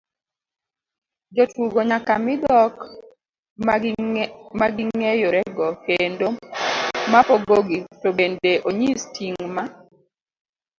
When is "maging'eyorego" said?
4.67-5.67